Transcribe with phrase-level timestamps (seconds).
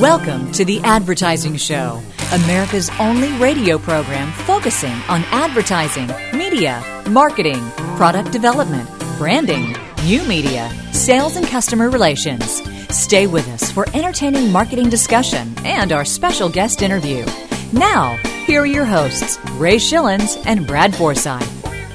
[0.00, 2.02] Welcome to The Advertising Show,
[2.32, 7.62] America's only radio program focusing on advertising, media, marketing,
[7.96, 12.60] product development, branding, new media, sales, and customer relations.
[12.92, 17.24] Stay with us for entertaining marketing discussion and our special guest interview.
[17.72, 18.16] Now,
[18.46, 21.48] here are your hosts, Ray Schilens and Brad Forsythe.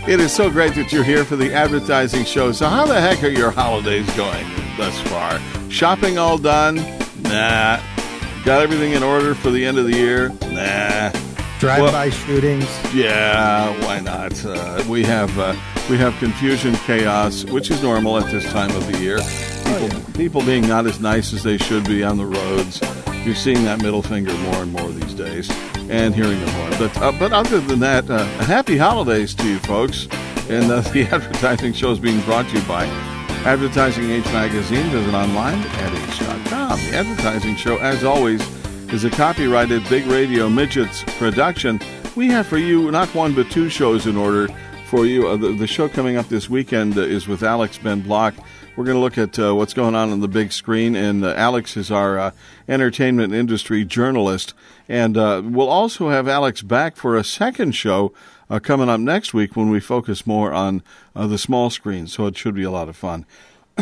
[0.08, 2.54] It is so great that you're here for the advertising show.
[2.54, 4.46] So, how the heck are your holidays going
[4.78, 5.38] thus far?
[5.70, 6.78] Shopping all done?
[7.24, 7.89] Nah.
[8.46, 10.30] Got everything in order for the end of the year?
[10.30, 11.12] Nah.
[11.60, 12.94] Drive-by well, shootings?
[12.94, 14.46] Yeah, why not?
[14.46, 15.54] Uh, we have uh,
[15.90, 19.18] we have confusion, chaos, which is normal at this time of the year.
[19.18, 20.16] People, oh, yeah.
[20.16, 22.82] people being not as nice as they should be on the roads.
[23.26, 25.52] You're seeing that middle finger more and more these days,
[25.90, 26.70] and hearing it more.
[26.80, 30.08] But uh, but other than that, uh, happy holidays to you folks.
[30.50, 32.86] And uh, the advertising show is being brought to you by
[33.46, 34.90] Advertising Age Magazine.
[34.90, 36.80] Visit online at age.com.
[36.80, 38.42] The advertising show, as always,
[38.92, 41.80] is a copyrighted Big Radio Midgets production.
[42.16, 44.48] We have for you not one but two shows in order
[44.90, 45.28] for you.
[45.28, 48.34] Uh, the, the, show coming up this weekend uh, is with Alex Ben Block.
[48.76, 51.34] We're going to look at uh, what's going on on the big screen, and uh,
[51.36, 52.32] Alex is our uh,
[52.68, 54.54] entertainment industry journalist.
[54.88, 58.14] And uh, we'll also have Alex back for a second show
[58.50, 60.82] uh, coming up next week when we focus more on
[61.16, 62.08] uh, the small screen.
[62.08, 63.26] So it should be a lot of fun.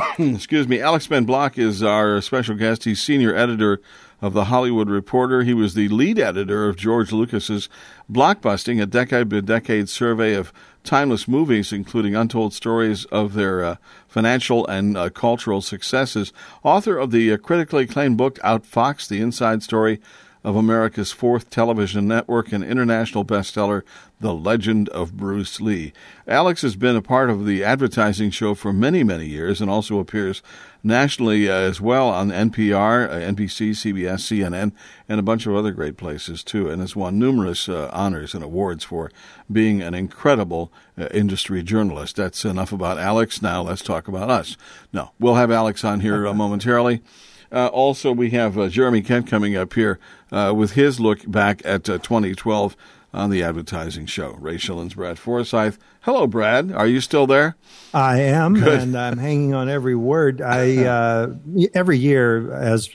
[0.20, 0.82] Excuse me.
[0.82, 2.84] Alex Ben Block is our special guest.
[2.84, 3.82] He's senior editor
[4.22, 5.44] of the Hollywood Reporter.
[5.44, 7.70] He was the lead editor of George Lucas's
[8.12, 10.52] Blockbusting, a decade by decade survey of
[10.84, 13.76] timeless movies, including untold stories of their uh,
[14.08, 16.34] financial and uh, cultural successes.
[16.64, 20.00] Author of the uh, critically acclaimed book Outfoxed, the inside story
[20.44, 23.84] of America's fourth television network and international bestseller,
[24.20, 25.94] The Legend of Bruce Lee.
[26.28, 30.00] Alex has been a part of the advertising show for many, many years and also
[30.00, 30.42] appears
[30.84, 34.72] nationally uh, as well on NPR, uh, NBC, CBS, CNN,
[35.08, 38.44] and a bunch of other great places too, and has won numerous uh, honors and
[38.44, 39.12] awards for
[39.52, 42.16] being an incredible uh, industry journalist.
[42.16, 43.42] That's enough about Alex.
[43.42, 44.58] Now let's talk about us.
[44.92, 47.02] No, we'll have Alex on here uh, momentarily.
[47.52, 50.00] Uh, also, we have uh, Jeremy Kent coming up here
[50.32, 52.76] uh, with his look back at uh, 2012
[53.14, 54.32] on the advertising show.
[54.34, 55.78] Ray Schilens, Brad Forsythe.
[56.02, 56.72] Hello, Brad.
[56.72, 57.56] Are you still there?
[57.94, 58.80] I am, Good.
[58.80, 60.42] and I'm hanging on every word.
[60.42, 61.34] I uh,
[61.74, 62.90] every year, as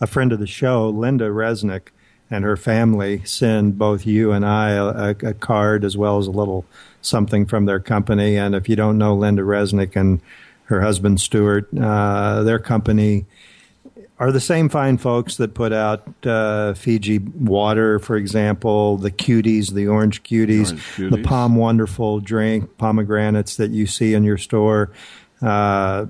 [0.00, 1.88] a friend of the show, Lynda Resnick
[2.30, 6.32] and her family send both you and I a, a card as well as a
[6.32, 6.64] little
[7.00, 8.36] something from their company.
[8.36, 10.20] And if you don't know Lynda Resnick and
[10.64, 13.26] her husband Stewart, uh, their company
[14.18, 19.72] are the same fine folks that put out uh, Fiji water, for example, the cuties,
[19.72, 21.10] the orange cuties, orange cuties.
[21.10, 24.90] the POM Wonderful drink, pomegranates that you see in your store,
[25.42, 26.06] uh,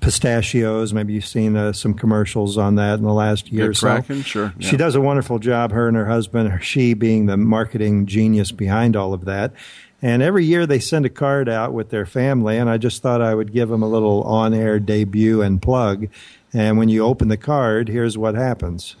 [0.00, 0.92] pistachios.
[0.92, 4.22] Maybe you've seen uh, some commercials on that in the last year Good or so.
[4.22, 4.54] Sure.
[4.56, 4.68] Yeah.
[4.68, 8.94] She does a wonderful job, her and her husband, she being the marketing genius behind
[8.94, 9.52] all of that.
[10.00, 13.20] And every year they send a card out with their family, and I just thought
[13.20, 16.08] I would give them a little on air debut and plug.
[16.52, 18.96] And when you open the card, here's what happens.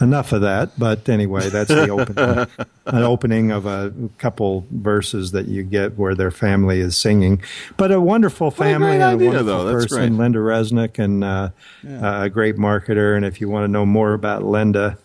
[0.00, 2.48] Enough of that, but anyway, that's the opening.
[2.86, 7.40] an opening of a couple verses that you get where their family is singing.
[7.76, 9.72] But a wonderful family a and a wonderful though.
[9.72, 10.32] person, great.
[10.32, 11.50] Lynda Resnick, and uh,
[11.84, 12.24] yeah.
[12.24, 13.16] a great marketer.
[13.16, 14.98] And if you want to know more about Lynda,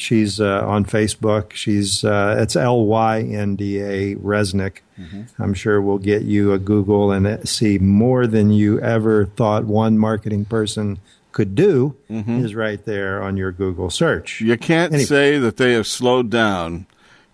[0.00, 1.52] She's uh, on Facebook.
[1.52, 4.78] She's uh, it's L Y N D A Resnick.
[4.98, 5.42] Mm-hmm.
[5.42, 9.98] I'm sure we'll get you a Google and see more than you ever thought one
[9.98, 11.00] marketing person
[11.32, 12.42] could do mm-hmm.
[12.42, 14.40] is right there on your Google search.
[14.40, 15.04] You can't anyway.
[15.04, 16.86] say that they have slowed down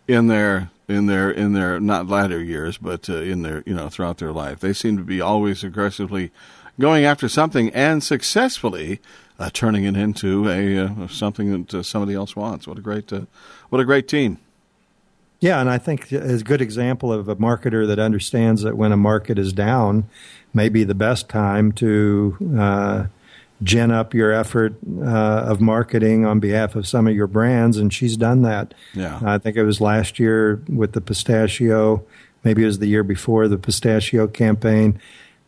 [0.09, 3.89] in their in their in their not latter years, but uh, in their you know
[3.89, 4.59] throughout their life.
[4.59, 6.33] They seem to be always aggressively
[6.79, 9.01] going after something and successfully
[9.39, 12.67] uh, turning it into a uh, something that uh, somebody else wants.
[12.67, 13.23] What a great uh,
[13.69, 14.39] what a great team.
[15.41, 18.93] Yeah, and I think is a good example of a marketer that understands that when
[18.93, 20.09] a market is down,
[20.55, 23.05] may be the best time to uh,
[23.63, 27.93] gin up your effort uh, of marketing on behalf of some of your brands, and
[27.93, 28.73] she's done that.
[28.95, 32.05] Yeah, I think it was last year with the pistachio.
[32.43, 35.01] Maybe it was the year before the pistachio campaign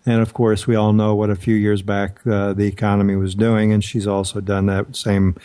[0.08, 3.34] and of course, we all know what a few years back uh, the economy was
[3.34, 5.36] doing, and she's also done that same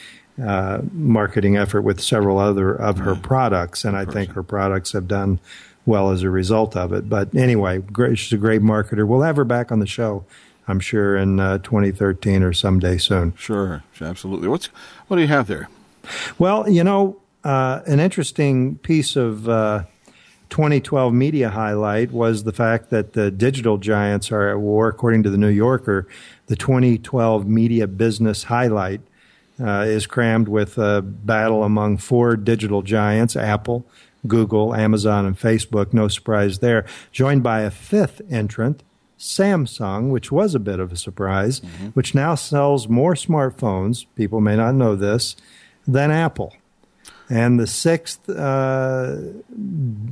[0.41, 5.05] uh, marketing effort with several other of her products, and I think her products have
[5.05, 5.41] done
[5.85, 7.09] well as a result of it.
[7.09, 9.05] But anyway, great, she's a great marketer.
[9.05, 10.23] We'll have her back on the show,
[10.65, 13.35] I'm sure, in uh, 2013 or someday soon.
[13.35, 14.47] Sure, absolutely.
[14.47, 14.67] What's
[15.07, 15.67] what do you have there?
[16.39, 19.83] Well, you know, uh, an interesting piece of uh,
[20.53, 25.31] 2012 media highlight was the fact that the digital giants are at war, according to
[25.31, 26.07] the New Yorker.
[26.45, 29.01] The 2012 media business highlight
[29.59, 33.83] uh, is crammed with a battle among four digital giants Apple,
[34.27, 35.91] Google, Amazon, and Facebook.
[35.91, 36.85] No surprise there.
[37.11, 38.83] Joined by a fifth entrant,
[39.17, 41.87] Samsung, which was a bit of a surprise, mm-hmm.
[41.87, 45.35] which now sells more smartphones, people may not know this,
[45.87, 46.53] than Apple.
[47.29, 49.15] And the sixth uh,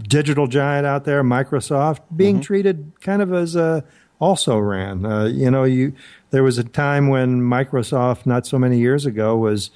[0.03, 2.43] digital giant out there, Microsoft, being mm-hmm.
[2.43, 3.83] treated kind of as a
[4.19, 5.05] also ran.
[5.05, 5.93] Uh, you know, you
[6.29, 9.71] there was a time when Microsoft, not so many years ago, was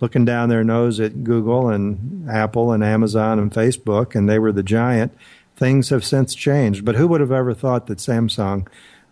[0.00, 4.52] looking down their nose at Google and Apple and Amazon and Facebook, and they were
[4.52, 5.12] the giant.
[5.56, 8.66] Things have since changed, but who would have ever thought that Samsung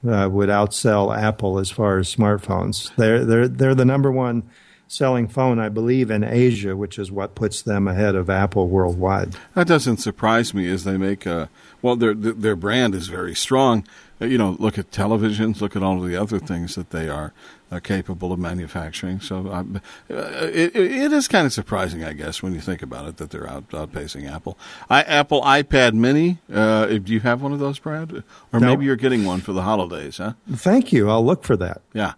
[0.09, 2.95] uh, would outsell Apple as far as smartphones?
[2.97, 4.49] They're they're they're the number one
[4.89, 9.37] selling phone, I believe, in Asia, which is what puts them ahead of Apple worldwide.
[9.55, 11.49] That doesn't surprise me, as they make a
[11.81, 13.87] well, their their brand is very strong.
[14.19, 17.33] You know, look at televisions, look at all of the other things that they are
[17.71, 19.21] uh, capable of manufacturing.
[19.21, 19.81] So um,
[20.11, 20.15] uh,
[20.53, 23.49] it, it is kind of surprising, I guess, when you think about it, that they're
[23.49, 24.59] out, outpacing Apple.
[24.91, 26.39] I, Apple iPad Mini.
[26.53, 28.25] Uh, do you have one of those, Brad?
[28.53, 28.67] Or no.
[28.67, 30.33] maybe you're getting one for the holidays, huh?
[30.51, 31.09] Thank you.
[31.09, 31.83] I'll look for that.
[31.93, 32.15] Yeah.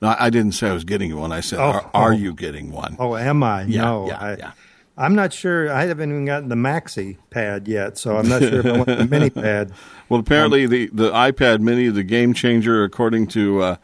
[0.00, 1.30] No, I didn't say I was getting one.
[1.30, 2.16] I said, oh, are, are oh.
[2.16, 2.96] you getting one?
[2.98, 3.64] Oh, am I?
[3.64, 4.06] Yeah, no.
[4.06, 4.52] Yeah, I, yeah.
[4.96, 5.70] I'm not sure.
[5.72, 8.86] I haven't even gotten the Maxi pad yet, so I'm not sure if I want
[8.86, 9.72] the mini pad.
[10.08, 13.76] Well, apparently um, the, the iPad mini, the game changer, according to uh,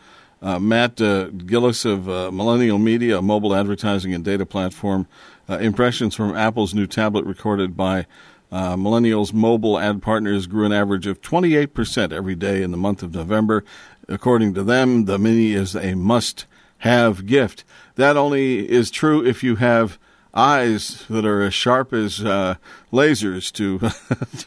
[0.43, 5.07] uh, Matt uh, Gillis of uh, Millennial Media, a mobile advertising and data platform.
[5.49, 8.07] Uh, impressions from Apple's new tablet recorded by
[8.53, 13.03] uh, Millennials mobile ad partners grew an average of 28% every day in the month
[13.03, 13.65] of November.
[14.08, 16.47] According to them, the Mini is a must
[16.79, 17.64] have gift.
[17.97, 19.99] That only is true if you have
[20.35, 22.56] eyes that are as sharp as uh,
[22.93, 23.91] lasers to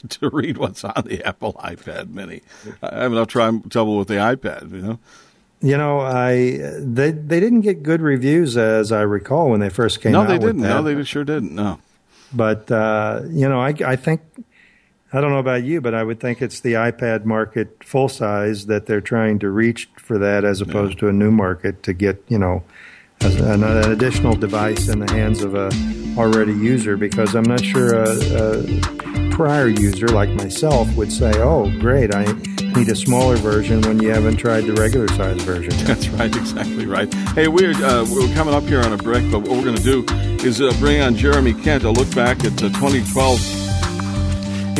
[0.09, 2.41] to read what's on the Apple iPad Mini.
[2.81, 4.99] I have enough trouble with the iPad, you know.
[5.61, 9.99] You know, I they they didn't get good reviews as I recall when they first
[9.99, 10.29] came no, out.
[10.29, 10.61] No, they didn't.
[10.61, 11.53] No, they sure didn't.
[11.53, 11.79] No.
[12.31, 14.21] But uh, you know, I I think
[15.11, 18.67] I don't know about you, but I would think it's the iPad market full size
[18.67, 20.99] that they're trying to reach for that, as opposed yeah.
[20.99, 22.63] to a new market to get you know
[23.21, 25.71] an, an, additional device in the hands of a
[26.15, 26.95] already user.
[26.95, 32.25] Because I'm not sure a, a prior user like myself would say, "Oh, great, I
[32.75, 35.73] need a smaller version when you haven't tried the regular size version.
[35.85, 37.11] That's right, exactly right.
[37.33, 39.81] Hey, we're uh, we're coming up here on a break, but what we're going to
[39.81, 40.05] do
[40.45, 43.68] is uh, bring on Jeremy Kent to look back at the 2012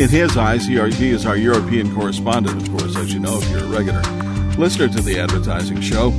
[0.00, 0.76] in his eyes, he,
[1.10, 4.00] is our European correspondent, of course, as you know, if you're a regular
[4.56, 6.10] listener to the advertising show.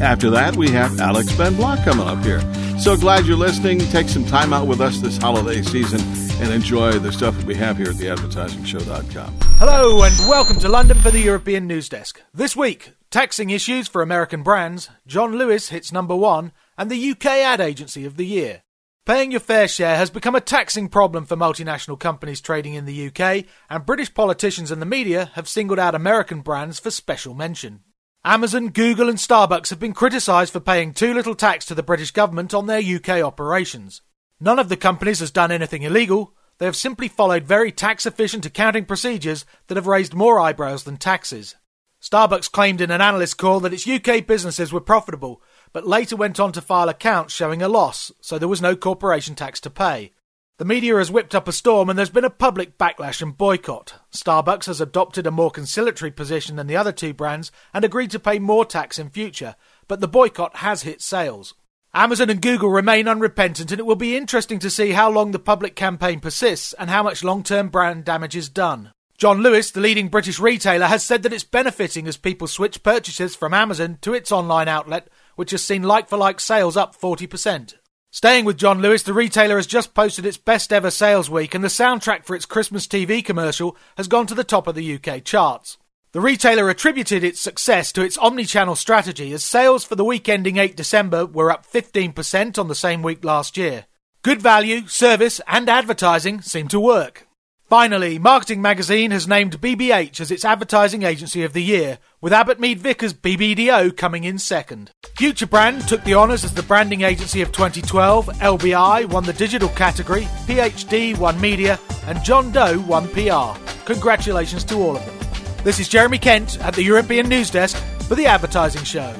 [0.00, 2.40] After that, we have Alex Ben Block coming up here.
[2.78, 3.78] So glad you're listening.
[3.78, 6.00] Take some time out with us this holiday season
[6.42, 9.36] and enjoy the stuff that we have here at theadvertisingshow.com.
[9.58, 12.22] Hello, and welcome to London for the European News Desk.
[12.32, 17.26] This week, taxing issues for American brands, John Lewis hits number one, and the UK
[17.26, 18.62] Ad Agency of the Year.
[19.08, 23.06] Paying your fair share has become a taxing problem for multinational companies trading in the
[23.06, 27.80] UK, and British politicians and the media have singled out American brands for special mention.
[28.22, 32.10] Amazon, Google, and Starbucks have been criticised for paying too little tax to the British
[32.10, 34.02] government on their UK operations.
[34.40, 38.44] None of the companies has done anything illegal, they have simply followed very tax efficient
[38.44, 41.54] accounting procedures that have raised more eyebrows than taxes.
[42.02, 45.40] Starbucks claimed in an analyst call that its UK businesses were profitable,
[45.72, 49.34] but later went on to file accounts showing a loss, so there was no corporation
[49.34, 50.12] tax to pay.
[50.58, 53.94] The media has whipped up a storm and there's been a public backlash and boycott.
[54.12, 58.18] Starbucks has adopted a more conciliatory position than the other two brands and agreed to
[58.18, 59.54] pay more tax in future,
[59.86, 61.54] but the boycott has hit sales.
[61.94, 65.38] Amazon and Google remain unrepentant, and it will be interesting to see how long the
[65.38, 68.92] public campaign persists and how much long term brand damage is done.
[69.16, 73.34] John Lewis, the leading British retailer, has said that it's benefiting as people switch purchases
[73.34, 75.08] from Amazon to its online outlet
[75.38, 77.74] which has seen like for like sales up 40%.
[78.10, 81.62] Staying with John Lewis, the retailer has just posted its best ever sales week, and
[81.62, 85.22] the soundtrack for its Christmas TV commercial has gone to the top of the UK
[85.22, 85.78] charts.
[86.10, 90.56] The retailer attributed its success to its omni-channel strategy as sales for the week ending
[90.56, 93.86] 8 December were up 15% on the same week last year.
[94.22, 97.27] Good value, service, and advertising seem to work.
[97.68, 102.58] Finally, Marketing Magazine has named BBH as its advertising agency of the year, with Abbott
[102.58, 104.90] Mead Vickers BBDO coming in second.
[105.18, 109.68] Future Brand took the honours as the branding agency of 2012, LBI won the digital
[109.68, 113.60] category, PhD won media, and John Doe won PR.
[113.84, 115.18] Congratulations to all of them.
[115.62, 119.14] This is Jeremy Kent at the European News Desk for the Advertising Show.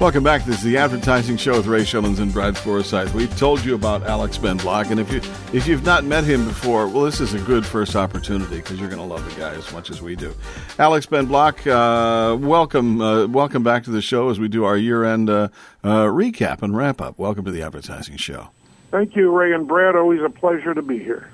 [0.00, 0.46] Welcome back.
[0.46, 3.12] This is the Advertising Show with Ray Schilens and Brad Forsythe.
[3.12, 5.20] We've told you about Alex Ben Block, and if you
[5.52, 8.88] if you've not met him before, well, this is a good first opportunity because you're
[8.88, 10.34] going to love the guy as much as we do.
[10.78, 14.78] Alex Ben Block, uh, welcome uh, welcome back to the show as we do our
[14.78, 15.48] year end uh,
[15.84, 17.18] uh, recap and wrap up.
[17.18, 18.48] Welcome to the Advertising Show.
[18.90, 19.96] Thank you, Ray and Brad.
[19.96, 21.30] Always a pleasure to be here.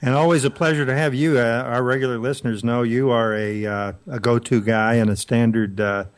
[0.00, 1.38] And always a pleasure to have you.
[1.38, 5.16] Uh, our regular listeners know you are a uh, a go to guy and a
[5.16, 6.08] standard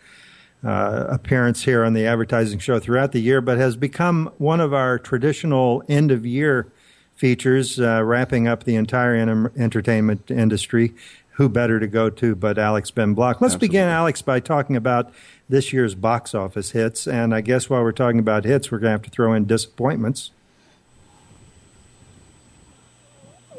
[0.65, 4.73] uh, appearance here on the advertising show throughout the year, but has become one of
[4.75, 6.73] our traditional end of year
[7.15, 9.15] features, uh, wrapping up the entire
[9.57, 10.95] entertainment industry.
[11.33, 13.43] Who better to go to but Alex Ben Block?
[13.43, 13.69] Let's Absolutely.
[13.69, 15.13] begin, Alex, by talking about
[15.51, 17.07] this year's box office hits.
[17.07, 19.45] And I guess while we're talking about hits, we're going to have to throw in
[19.45, 20.31] disappointments.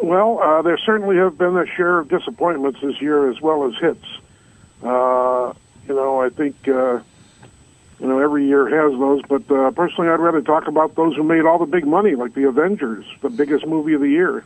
[0.01, 3.75] Well, uh, there certainly have been a share of disappointments this year as well as
[3.79, 4.05] hits.
[4.81, 5.53] Uh,
[5.87, 6.99] you know, I think uh,
[7.99, 11.23] you know every year has those, but uh, personally, I'd rather talk about those who
[11.23, 14.43] made all the big money, like the Avengers, the biggest movie of the year,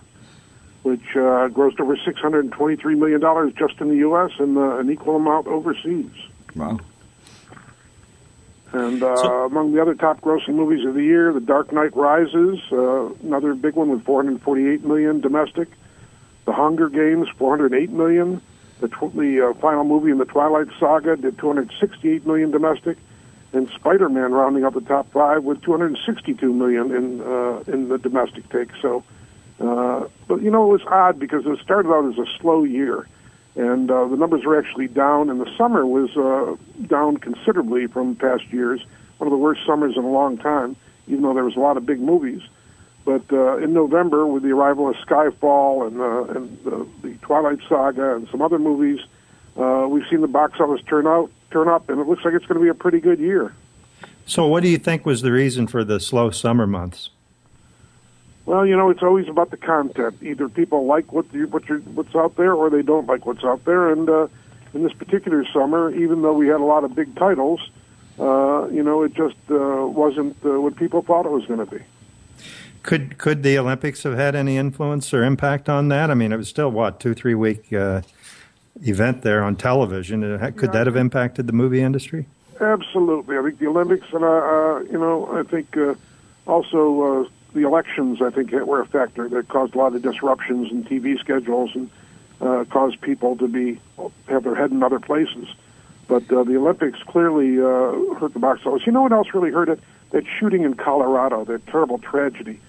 [0.84, 4.32] which uh, grossed over six hundred and twenty-three million dollars just in the U.S.
[4.40, 6.12] and uh, an equal amount overseas.
[6.56, 6.80] Wow.
[8.74, 11.94] And uh, so, among the other top grossing movies of the year, The Dark Knight
[11.94, 15.68] Rises, uh, another big one with 448 million domestic.
[16.46, 18.42] The Hunger Games, 408 million.
[18.82, 22.98] The, tw- the uh, final movie in the Twilight Saga did 268 million domestic,
[23.54, 28.50] and Spider-Man rounding up the top five with 262 million in uh, in the domestic
[28.50, 28.70] take.
[28.82, 29.04] So,
[29.60, 33.08] uh, but you know it was odd because it started out as a slow year,
[33.56, 36.56] and uh, the numbers were actually down, and the summer was uh,
[36.88, 38.84] down considerably from past years.
[39.20, 40.76] One of the worst summers in a long time,
[41.08, 42.42] even though there was a lot of big movies.
[43.04, 47.60] But uh, in November, with the arrival of Skyfall and, uh, and the, the Twilight
[47.68, 49.00] Saga and some other movies,
[49.58, 52.46] uh, we've seen the box office turn out turn up, and it looks like it's
[52.46, 53.54] going to be a pretty good year.
[54.26, 57.10] So, what do you think was the reason for the slow summer months?
[58.46, 60.18] Well, you know, it's always about the content.
[60.22, 63.66] Either people like what you, what what's out there, or they don't like what's out
[63.66, 63.92] there.
[63.92, 64.28] And uh,
[64.74, 67.60] in this particular summer, even though we had a lot of big titles,
[68.20, 71.66] uh, you know, it just uh, wasn't uh, what people thought it was going to
[71.66, 71.84] be.
[72.84, 76.10] Could could the Olympics have had any influence or impact on that?
[76.10, 78.02] I mean, it was still what two three week uh,
[78.84, 80.24] event there on television.
[80.24, 82.26] Uh, could yeah, that have impacted the movie industry?
[82.60, 83.38] Absolutely.
[83.38, 85.94] I think the Olympics, and uh, uh you know, I think uh,
[86.48, 88.20] also uh, the elections.
[88.20, 91.90] I think were a factor that caused a lot of disruptions in TV schedules and
[92.70, 93.80] caused people to be
[94.28, 95.48] have their head in other places.
[96.08, 98.88] But the Olympics clearly hurt the box office.
[98.88, 99.80] You know what else really hurt it?
[100.10, 102.60] That shooting in Colorado, that terrible tragedy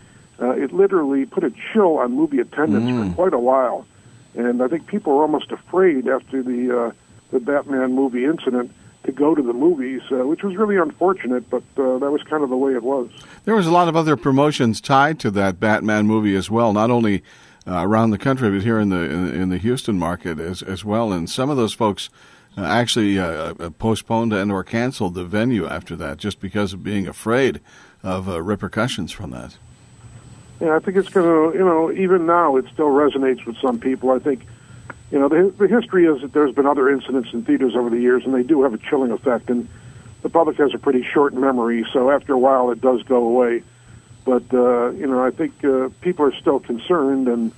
[0.43, 3.09] uh, it literally put a chill on movie attendance mm.
[3.09, 3.87] for quite a while.
[4.35, 6.93] And I think people were almost afraid after the uh,
[7.31, 8.73] the Batman movie incident
[9.05, 12.43] to go to the movies, uh, which was really unfortunate, but uh, that was kind
[12.43, 13.11] of the way it was.
[13.45, 16.91] There was a lot of other promotions tied to that Batman movie as well, not
[16.91, 17.23] only
[17.67, 20.85] uh, around the country, but here in the in, in, the Houston market as as
[20.85, 21.13] well.
[21.13, 22.11] And some of those folks
[22.57, 26.83] uh, actually uh, uh, postponed and or canceled the venue after that, just because of
[26.83, 27.61] being afraid
[28.03, 29.57] of repercussions from that.
[30.63, 33.81] Yeah, I think it's going to, you know, even now it still resonates with some
[33.81, 34.13] people.
[34.13, 34.47] I think,
[35.11, 37.99] you know, the, the history is that there's been other incidents in theaters over the
[37.99, 39.51] years, and they do have a chilling effect.
[39.51, 39.69] And
[40.23, 43.65] the public has a pretty short memory, so after a while it does go away.
[44.25, 47.51] But uh, you know, I think uh, people are still concerned, and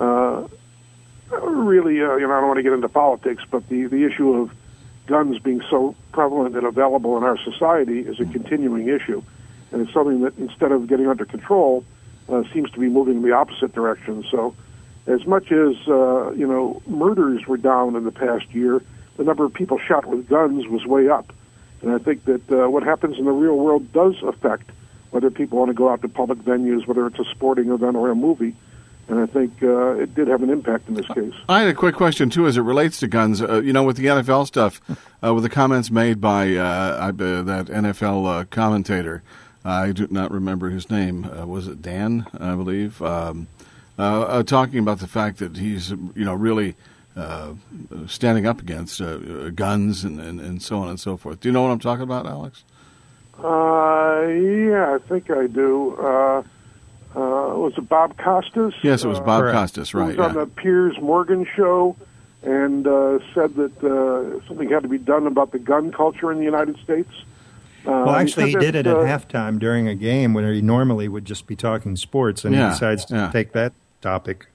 [0.00, 0.48] uh,
[1.30, 4.34] really, uh, you know, I don't want to get into politics, but the the issue
[4.34, 4.50] of
[5.06, 9.22] guns being so prevalent and available in our society is a continuing issue,
[9.70, 11.84] and it's something that instead of getting under control
[12.30, 14.24] uh, seems to be moving in the opposite direction.
[14.30, 14.54] So,
[15.06, 18.82] as much as uh, you know, murders were down in the past year,
[19.16, 21.32] the number of people shot with guns was way up.
[21.82, 24.70] And I think that uh, what happens in the real world does affect
[25.10, 28.10] whether people want to go out to public venues, whether it's a sporting event or
[28.10, 28.54] a movie.
[29.08, 31.34] And I think uh, it did have an impact in this case.
[31.48, 33.42] I had a quick question too, as it relates to guns.
[33.42, 34.80] Uh, you know, with the NFL stuff,
[35.24, 39.24] uh, with the comments made by uh, that NFL uh, commentator
[39.64, 41.24] I do not remember his name.
[41.24, 42.26] Uh, was it Dan?
[42.38, 43.00] I believe.
[43.02, 43.48] Um,
[43.98, 46.74] uh, uh, talking about the fact that he's you know really
[47.16, 47.52] uh,
[48.06, 51.40] standing up against uh, guns and, and, and, so on and so forth.
[51.40, 52.64] Do you know what I'm talking about, Alex?
[53.36, 55.96] Uh, yeah, I think I do.
[57.14, 58.72] was it Bob Costas?
[58.82, 59.92] Yes, it was Bob Costas.
[59.92, 60.12] Right.
[60.12, 61.94] He was on the Piers Morgan show
[62.42, 62.84] and
[63.34, 67.10] said that something had to be done about the gun culture in the United States.
[67.86, 71.08] Um, well, actually, he did it at uh, halftime during a game when he normally
[71.08, 73.30] would just be talking sports, and yeah, he decides to yeah.
[73.30, 73.72] take that
[74.02, 74.46] topic.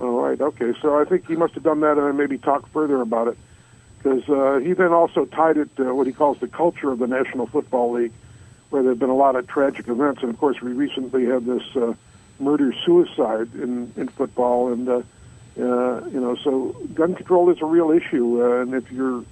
[0.00, 0.40] All right.
[0.40, 0.72] Okay.
[0.80, 3.38] So I think he must have done that and then maybe talk further about it.
[3.98, 7.06] because uh, he then also tied it to what he calls the culture of the
[7.06, 8.12] National Football League,
[8.70, 10.22] where there have been a lot of tragic events.
[10.22, 11.94] And of course, we recently had this uh,
[12.38, 15.02] murder suicide in in football, and uh,
[15.58, 18.42] uh, you know, so gun control is a real issue.
[18.42, 19.24] Uh, and if you're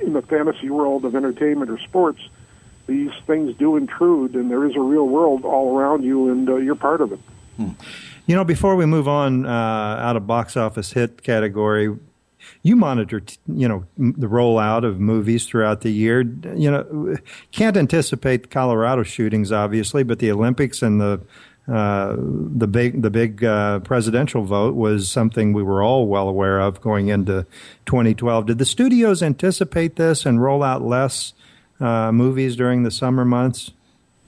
[0.00, 2.20] in the fantasy world of entertainment or sports,
[2.86, 6.56] these things do intrude, and there is a real world all around you, and uh,
[6.56, 7.20] you're part of it.
[7.56, 7.70] Hmm.
[8.26, 11.96] You know, before we move on uh, out of box office hit category,
[12.62, 16.20] you monitor, you know, the rollout of movies throughout the year.
[16.20, 17.16] You know,
[17.52, 21.20] can't anticipate the Colorado shootings, obviously, but the Olympics and the
[21.70, 26.60] uh, the big the big uh, presidential vote was something we were all well aware
[26.60, 27.46] of going into
[27.86, 28.46] 2012.
[28.46, 31.32] Did the studios anticipate this and roll out less
[31.80, 33.70] uh, movies during the summer months?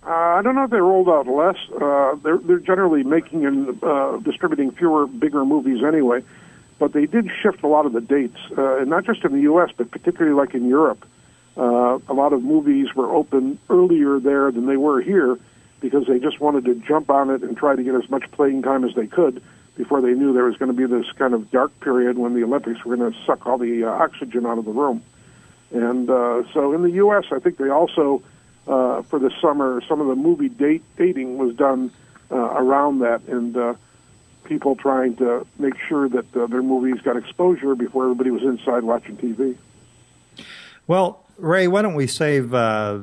[0.04, 1.56] Uh, I don't know if they rolled out less.
[1.80, 6.22] Uh, they're they're generally making and uh, distributing fewer, bigger movies anyway.
[6.78, 9.42] But they did shift a lot of the dates, uh, and not just in the
[9.42, 11.06] U.S., but particularly like in Europe.
[11.56, 15.38] Uh, a lot of movies were open earlier there than they were here
[15.80, 18.62] because they just wanted to jump on it and try to get as much playing
[18.62, 19.42] time as they could
[19.76, 22.42] before they knew there was going to be this kind of dark period when the
[22.42, 25.02] Olympics were going to suck all the uh, oxygen out of the room.
[25.72, 28.22] And uh, so in the U.S., I think they also,
[28.66, 31.90] uh, for the summer, some of the movie date dating was done
[32.30, 33.74] uh, around that, and uh,
[34.44, 38.84] people trying to make sure that uh, their movies got exposure before everybody was inside
[38.84, 39.56] watching TV.
[40.86, 43.00] Well, Ray, why don't we save uh,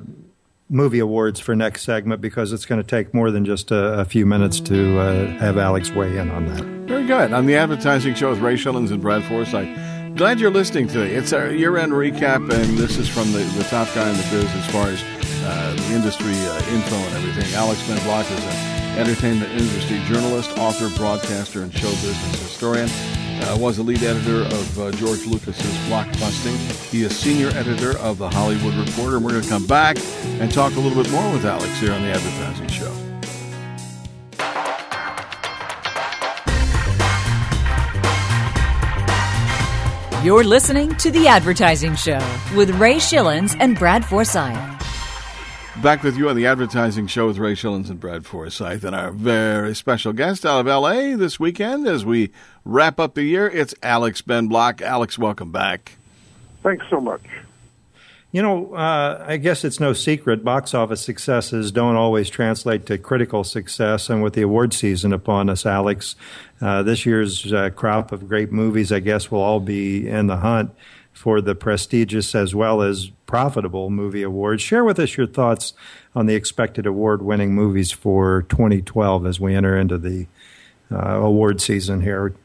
[0.70, 4.06] movie awards for next segment because it's going to take more than just a, a
[4.06, 6.64] few minutes to uh, have Alex weigh in on that.
[6.88, 7.34] Very good.
[7.34, 9.89] On the advertising show with Ray Schilens and Brad Forsythe.
[10.20, 11.16] Glad you're listening today.
[11.16, 14.54] It's our year-end recap, and this is from the, the top guy in the biz
[14.54, 15.02] as far as
[15.46, 17.56] uh, the industry uh, info and everything.
[17.56, 22.90] Alex Ben Block is an entertainment industry journalist, author, broadcaster, and show business historian
[23.44, 26.58] uh, was the lead editor of uh, George Lucas's Blockbusting.
[26.92, 29.16] He is senior editor of the Hollywood Reporter.
[29.16, 30.00] And we're going to come back
[30.42, 33.09] and talk a little bit more with Alex here on the Advertising Show.
[40.22, 42.20] You're listening to The Advertising Show
[42.54, 44.82] with Ray Schilens and Brad Forsythe.
[45.82, 49.12] Back with you on the advertising show with Ray Schilens and Brad Forsythe, and our
[49.12, 52.32] very special guest out of LA this weekend as we
[52.66, 53.48] wrap up the year.
[53.48, 54.82] It's Alex Ben Block.
[54.82, 55.94] Alex, welcome back.
[56.64, 57.24] Thanks so much.
[58.32, 63.00] You know, uh, I guess it's no secret box office successes don't always translate to
[63.00, 64.08] critical success.
[64.08, 66.16] And with the award season upon us, Alex,
[66.62, 70.38] uh, this year's uh, crop of great movies, I guess, will all be in the
[70.38, 70.76] hunt
[71.12, 74.62] for the prestigious as well as profitable movie awards.
[74.62, 75.74] Share with us your thoughts
[76.14, 80.28] on the expected award winning movies for 2012 as we enter into the
[80.92, 82.36] uh, award season here.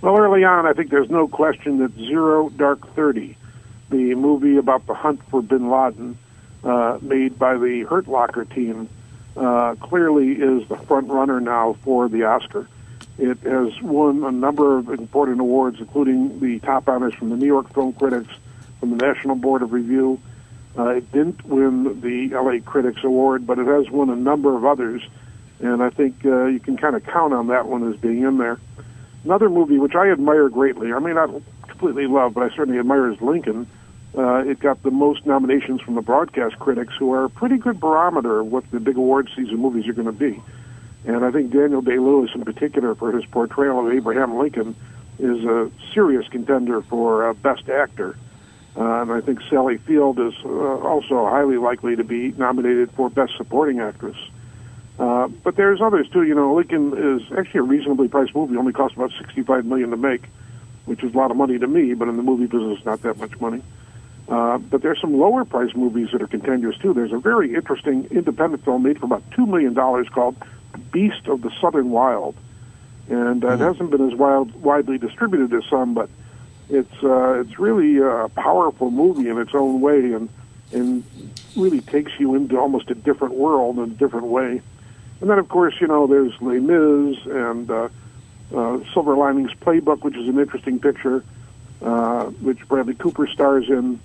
[0.00, 3.36] Well, early on, I think there's no question that Zero Dark 30,
[3.90, 6.16] the movie about the hunt for bin Laden,
[6.64, 8.88] uh, made by the Hurt Locker team,
[9.36, 12.68] uh, clearly is the front runner now for the Oscar.
[13.18, 17.46] It has won a number of important awards, including the top honors from the New
[17.46, 18.32] York Film Critics,
[18.78, 20.20] from the National Board of Review.
[20.78, 24.64] Uh, it didn't win the LA Critics Award, but it has won a number of
[24.64, 25.02] others,
[25.58, 28.38] and I think uh, you can kind of count on that one as being in
[28.38, 28.58] there.
[29.24, 31.30] Another movie which I admire greatly, I may not
[31.70, 33.66] completely love, but I certainly admire is Lincoln.
[34.16, 37.78] Uh, it got the most nominations from the broadcast critics, who are a pretty good
[37.78, 40.42] barometer of what the big award season movies are going to be.
[41.06, 44.74] And I think Daniel Day Lewis, in particular, for his portrayal of Abraham Lincoln,
[45.18, 48.16] is a serious contender for uh, Best Actor.
[48.76, 53.10] Uh, and I think Sally Field is uh, also highly likely to be nominated for
[53.10, 54.16] Best Supporting Actress.
[54.98, 56.24] Uh, but there's others too.
[56.24, 58.56] You know, Lincoln is actually a reasonably priced movie.
[58.56, 60.24] Only cost about sixty-five million to make,
[60.90, 61.94] which is a lot of money to me.
[61.94, 63.62] But in the movie business, not that much money.
[64.28, 66.92] Uh, but there's some lower priced movies that are contenders too.
[66.92, 70.34] There's a very interesting independent film made for about two million dollars called
[70.90, 72.34] Beast of the Southern Wild,
[73.08, 73.62] and uh, mm-hmm.
[73.62, 76.10] it hasn't been as wild, widely distributed as some, but
[76.68, 80.28] it's uh, it's really a powerful movie in its own way, and
[80.72, 81.04] and
[81.56, 84.60] really takes you into almost a different world in a different way.
[85.20, 87.88] And then, of course, you know, there's Les Mis and uh, uh,
[88.50, 91.24] Silver Linings Playbook, which is an interesting picture,
[91.82, 94.00] uh, which Bradley Cooper stars in,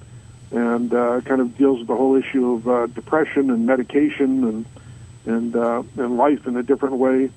[0.52, 4.66] and uh, kind of deals with the whole issue of uh, depression and medication and
[5.26, 7.30] and uh, and life in a different way.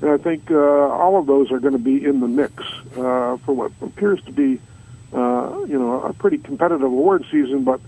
[0.00, 2.62] And I think uh, all of those are going to be in the mix
[2.96, 4.58] uh, for what appears to be,
[5.12, 7.64] uh, you know, a pretty competitive award season.
[7.64, 7.80] But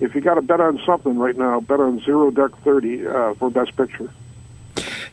[0.00, 3.34] if you got to bet on something right now, bet on Zero Dark Thirty uh,
[3.34, 4.10] for Best Picture.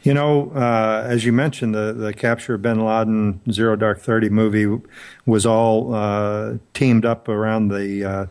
[0.10, 4.28] You know, uh, as you mentioned, the, the capture of bin Laden Zero Dark Thirty
[4.28, 4.82] movie
[5.28, 8.26] was all uh, teamed up around the uh,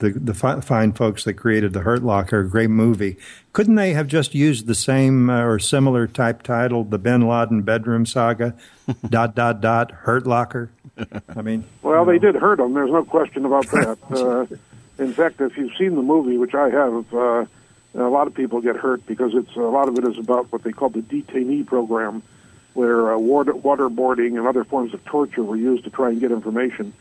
[0.00, 2.42] the, the fi- fine folks that created the Hurt Locker.
[2.42, 3.18] Great movie.
[3.52, 7.62] Couldn't they have just used the same uh, or similar type title, the Bin Laden
[7.62, 8.56] Bedroom Saga,
[9.08, 10.72] dot dot dot Hurt Locker?
[11.36, 12.74] I mean, well, they did hurt him.
[12.74, 13.98] There's no question about that.
[14.10, 14.56] uh,
[15.00, 17.14] in fact, if you've seen the movie, which I have,
[17.94, 20.62] a lot of people get hurt because it's a lot of it is about what
[20.62, 22.22] they call the detainee program,
[22.74, 26.32] where uh, water, waterboarding and other forms of torture were used to try and get
[26.32, 26.94] information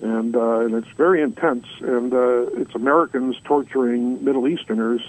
[0.00, 1.66] and uh, and it's very intense.
[1.80, 5.02] And uh, it's Americans torturing Middle Easterners,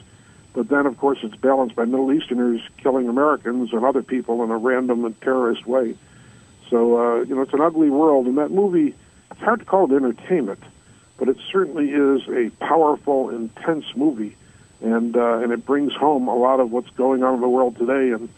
[0.54, 4.52] but then of course it's balanced by Middle Easterners killing Americans and other people in
[4.52, 5.96] a random and terrorist way.
[6.70, 8.96] So uh, you know it's an ugly world, and that movie
[9.32, 10.64] it's hard to call it entertainment,
[11.18, 14.36] but it certainly is a powerful, intense movie,
[14.82, 17.78] and uh, and it brings home a lot of what's going on in the world
[17.78, 18.30] today, and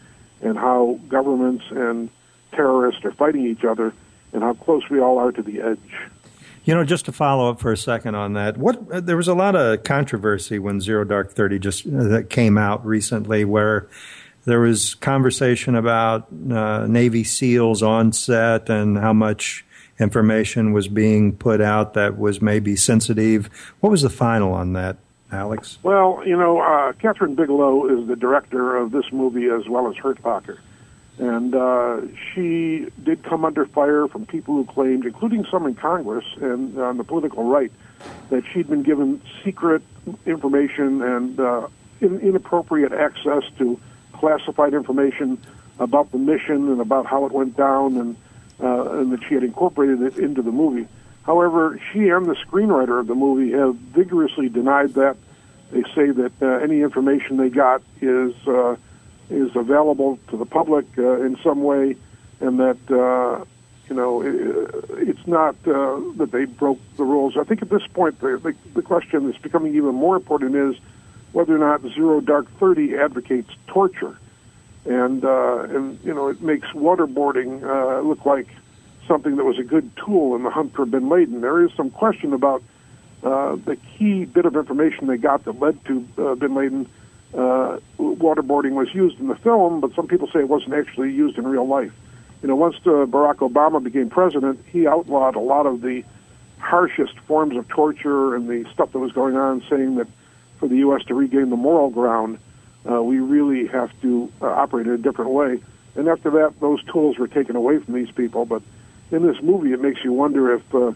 [0.42, 2.08] and how governments and
[2.52, 3.92] terrorists are fighting each other,
[4.32, 5.78] and how close we all are to the edge.
[6.64, 9.34] You know, just to follow up for a second on that, what there was a
[9.34, 13.88] lot of controversy when Zero Dark Thirty just uh, that came out recently, where
[14.44, 19.64] there was conversation about uh, Navy SEALs on set and how much
[19.98, 23.50] information was being put out that was maybe sensitive.
[23.80, 24.96] What was the final on that,
[25.32, 25.78] Alex?
[25.82, 29.96] Well, you know, uh, Kathryn Bigelow is the director of this movie as well as
[29.96, 30.18] Hurt.
[31.18, 32.00] And uh,
[32.32, 36.96] she did come under fire from people who claimed, including some in Congress and on
[36.96, 37.70] the political right,
[38.30, 39.82] that she'd been given secret
[40.24, 41.68] information and uh,
[42.00, 43.78] in, inappropriate access to
[44.14, 45.38] classified information
[45.78, 48.16] about the mission and about how it went down, and
[48.62, 50.86] uh, and that she had incorporated it into the movie.
[51.30, 55.16] However, she and the screenwriter of the movie have vigorously denied that.
[55.70, 58.74] They say that uh, any information they got is uh,
[59.30, 61.94] is available to the public uh, in some way,
[62.40, 63.44] and that uh,
[63.88, 67.36] you know it, it's not uh, that they broke the rules.
[67.36, 70.82] I think at this point the, the, the question that's becoming even more important is
[71.30, 74.18] whether or not Zero Dark Thirty advocates torture,
[74.84, 78.48] and uh, and you know it makes waterboarding uh, look like
[79.10, 81.40] something that was a good tool in the hunt for Bin Laden.
[81.40, 82.62] There is some question about
[83.24, 86.88] uh, the key bit of information they got that led to uh, Bin Laden
[87.34, 91.36] uh, waterboarding was used in the film, but some people say it wasn't actually used
[91.38, 91.92] in real life.
[92.40, 96.04] You know, once uh, Barack Obama became president, he outlawed a lot of the
[96.58, 100.06] harshest forms of torture and the stuff that was going on, saying that
[100.58, 101.02] for the U.S.
[101.06, 102.38] to regain the moral ground,
[102.88, 105.60] uh, we really have to uh, operate in a different way.
[105.96, 108.46] And after that, those tools were taken away from these people.
[108.46, 108.62] But
[109.10, 110.92] in this movie, it makes you wonder if, uh,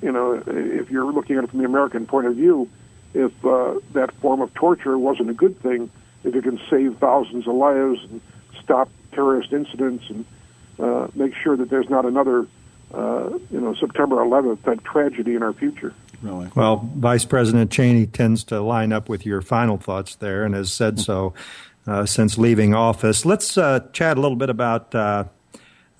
[0.00, 2.68] you know, if you're looking at it from the American point of view,
[3.14, 5.90] if uh, that form of torture wasn't a good thing,
[6.24, 8.20] if it can save thousands of lives and
[8.62, 10.24] stop terrorist incidents and
[10.78, 12.46] uh, make sure that there's not another,
[12.94, 15.94] uh, you know, September 11th type tragedy in our future.
[16.22, 16.48] Really?
[16.54, 20.72] Well, Vice President Cheney tends to line up with your final thoughts there, and has
[20.72, 21.34] said so
[21.86, 23.26] uh, since leaving office.
[23.26, 25.24] Let's uh, chat a little bit about uh,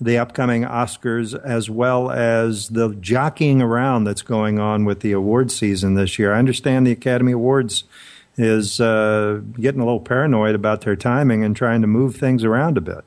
[0.03, 5.51] the upcoming Oscars as well as the jockeying around that's going on with the award
[5.51, 6.33] season this year.
[6.33, 7.83] I understand the Academy Awards
[8.37, 12.77] is uh, getting a little paranoid about their timing and trying to move things around
[12.77, 13.03] a bit.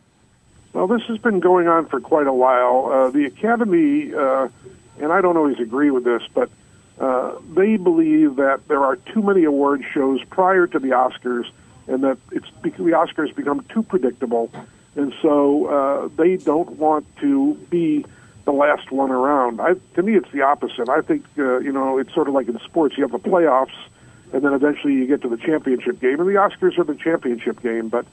[0.73, 2.91] Well, this has been going on for quite a while.
[2.93, 4.49] Uh, the Academy, uh,
[5.01, 6.51] and I don't always agree with this, but
[7.01, 11.47] uh, they believe that there are too many award shows prior to the Oscars,
[11.87, 14.51] and that it's the Oscars become too predictable
[14.97, 18.05] and so uh, they don't want to be
[18.45, 19.61] the last one around.
[19.61, 20.89] I, to me, it's the opposite.
[20.89, 22.97] I think uh, you know it's sort of like in sports.
[22.97, 23.77] You have the playoffs,
[24.33, 27.63] and then eventually you get to the championship game, and the Oscars are the championship
[27.63, 27.89] game.
[27.89, 28.07] But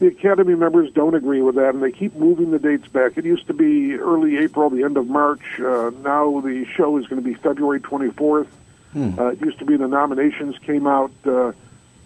[0.00, 3.18] the Academy members don't agree with that, and they keep moving the dates back.
[3.18, 5.60] It used to be early April, the end of March.
[5.60, 8.48] Uh, now the show is going to be February 24th.
[8.92, 9.18] Hmm.
[9.18, 11.12] Uh, it used to be the nominations came out.
[11.24, 11.52] Uh,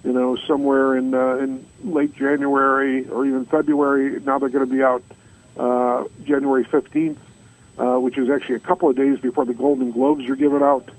[0.04, 4.20] you know, somewhere in uh, in late January or even February.
[4.20, 5.02] Now they're going to be out
[5.56, 7.16] uh, January 15th,
[7.78, 10.90] uh, which is actually a couple of days before the Golden Globes are given out.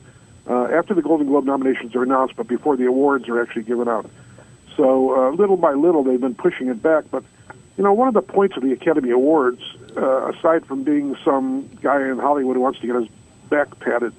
[0.47, 3.87] Uh, after the Golden Globe nominations are announced, but before the awards are actually given
[3.87, 4.09] out.
[4.75, 7.05] So uh, little by little, they've been pushing it back.
[7.09, 7.23] But
[7.77, 9.61] you know, one of the points of the Academy Awards,
[9.95, 13.07] uh, aside from being some guy in Hollywood who wants to get his
[13.49, 14.13] back patted,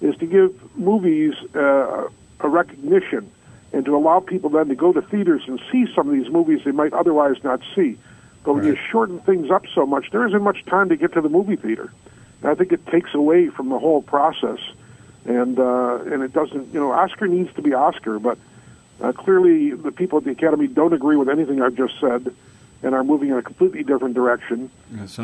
[0.00, 2.08] is to give movies uh,
[2.40, 3.30] a recognition
[3.76, 6.62] and to allow people then to go to theaters and see some of these movies
[6.64, 7.98] they might otherwise not see.
[8.42, 8.74] But when right.
[8.74, 11.56] you shorten things up so much, there isn't much time to get to the movie
[11.56, 11.92] theater.
[12.40, 14.60] And I think it takes away from the whole process,
[15.26, 16.72] and uh, and it doesn't.
[16.72, 18.38] You know, Oscar needs to be Oscar, but
[19.02, 22.34] uh, clearly the people at the Academy don't agree with anything I've just said,
[22.82, 24.70] and are moving in a completely different direction.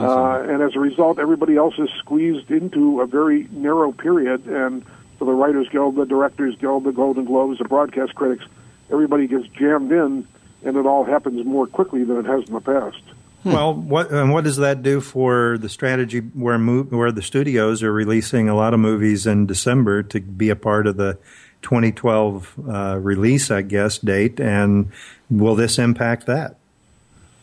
[0.06, 4.46] Uh, and as a result, everybody else is squeezed into a very narrow period.
[4.46, 4.84] And
[5.22, 8.44] for the Writers Guild, the Directors Guild, the Golden Globes, the broadcast critics,
[8.90, 10.26] everybody gets jammed in,
[10.64, 13.00] and it all happens more quickly than it has in the past.
[13.44, 13.52] Hmm.
[13.52, 17.92] Well, what and what does that do for the strategy where where the studios are
[17.92, 21.18] releasing a lot of movies in December to be a part of the
[21.62, 24.90] 2012 uh, release, I guess, date, and
[25.30, 26.56] will this impact that?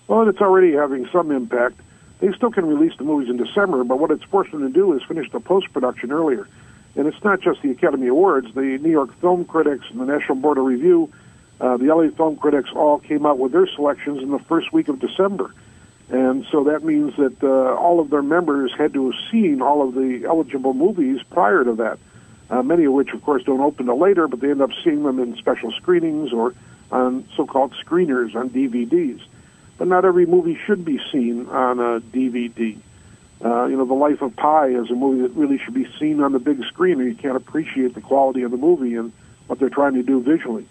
[0.10, 1.80] Well, it's already having some impact.
[2.20, 4.92] They still can release the movies in December, but what it's forcing them to do
[4.98, 6.46] is finish the post production earlier.
[7.00, 8.54] And it's not just the Academy Awards.
[8.54, 11.10] The New York Film Critics and the National Board of Review,
[11.62, 14.90] uh, the LA Film Critics all came out with their selections in the first week
[14.90, 15.54] of December.
[16.10, 19.88] And so that means that uh, all of their members had to have seen all
[19.88, 22.00] of the eligible movies prior to that.
[22.50, 25.04] Uh, many of which, of course, don't open till later, but they end up seeing
[25.04, 26.54] them in special screenings or
[26.92, 29.22] on so-called screeners on DVDs.
[29.78, 32.78] But not every movie should be seen on a DVD.
[33.44, 36.22] Uh, you know, The Life of Pi is a movie that really should be seen
[36.22, 39.14] on the big screen, or you can't appreciate the quality of the movie and
[39.48, 40.68] what they're trying to do visually.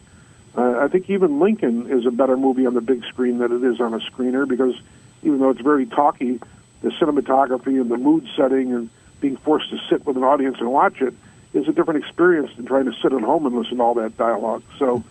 [0.57, 3.65] Uh, I think even Lincoln is a better movie on the big screen than it
[3.65, 4.75] is on a screener because
[5.23, 6.41] even though it's very talky,
[6.83, 10.71] the cinematography and the mood setting and being forced to sit with an audience and
[10.71, 11.15] watch it
[11.53, 14.17] is a different experience than trying to sit at home and listen to all that
[14.17, 14.63] dialogue.
[14.79, 15.03] So,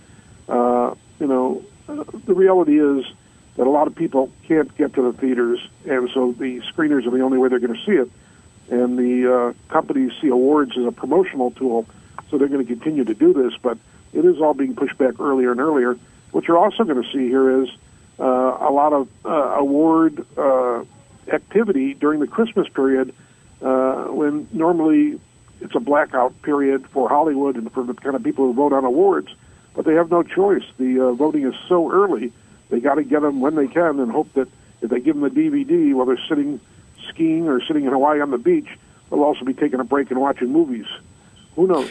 [0.47, 3.05] uh, you know, uh, the reality is
[3.57, 7.11] that a lot of people can't get to the theaters, and so the screeners are
[7.11, 8.09] the only way they're going to see it.
[8.69, 11.85] And the uh, companies see awards as a promotional tool,
[12.29, 13.53] so they're going to continue to do this.
[13.61, 13.77] But
[14.13, 15.97] it is all being pushed back earlier and earlier.
[16.31, 17.69] What you're also going to see here is
[18.19, 20.83] uh, a lot of uh, award uh,
[21.31, 23.13] activity during the Christmas period,
[23.61, 25.19] uh, when normally
[25.61, 28.85] it's a blackout period for Hollywood and for the kind of people who vote on
[28.85, 29.29] awards,
[29.73, 30.63] but they have no choice.
[30.77, 32.31] The uh, voting is so early;
[32.69, 34.47] they got to get them when they can, and hope that
[34.81, 36.59] if they give them the DVD while they're sitting
[37.09, 38.67] skiing or sitting in Hawaii on the beach,
[39.09, 40.85] they'll also be taking a break and watching movies.
[41.55, 41.89] Who knows?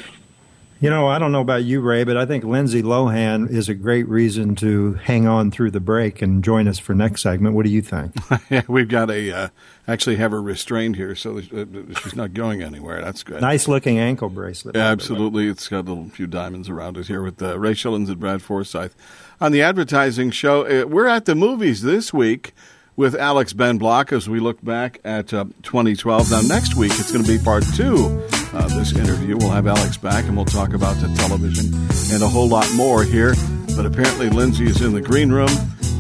[0.79, 3.75] You know, I don't know about you, Ray, but I think Lindsay Lohan is a
[3.75, 7.55] great reason to hang on through the break and join us for next segment.
[7.55, 8.13] What do you think?
[8.51, 9.49] yeah, we've got a uh,
[9.89, 13.01] actually have her restrained here, so she's not going anywhere.
[13.01, 13.41] That's good.
[13.41, 14.77] Nice looking ankle bracelet.
[14.77, 18.09] Yeah, absolutely, it's got a little few diamonds around it here with uh, Ray Schilens
[18.09, 18.93] and Brad Forsythe
[19.41, 20.67] on the advertising show.
[20.67, 22.53] Uh, we're at the movies this week
[22.97, 26.31] with Alex Ben Block as we look back at uh, 2012.
[26.31, 28.23] Now, next week it's going to be part two
[28.65, 29.37] of this interview.
[29.37, 31.67] We'll have Alex back and we'll talk about the television
[32.13, 33.35] and a whole lot more here.
[33.77, 35.51] But apparently, Lindsay is in the green room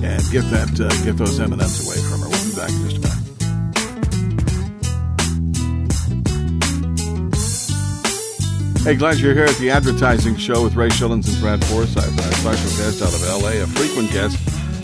[0.03, 2.29] and get that uh, get those M&Ms away from her.
[2.29, 3.16] We'll be back in just a minute.
[8.85, 12.19] Hey, glad you're here at the advertising show with Ray Schilens and Brad Forsythe.
[12.21, 14.38] Our special guest out of LA, a frequent guest